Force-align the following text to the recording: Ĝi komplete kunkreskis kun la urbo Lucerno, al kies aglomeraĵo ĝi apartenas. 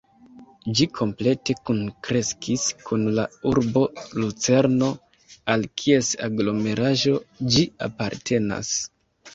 Ĝi 0.77 0.85
komplete 0.99 1.55
kunkreskis 1.69 2.65
kun 2.87 3.05
la 3.19 3.27
urbo 3.51 3.85
Lucerno, 4.23 4.89
al 5.57 5.69
kies 5.85 6.11
aglomeraĵo 6.31 7.19
ĝi 7.53 7.69
apartenas. 7.93 8.77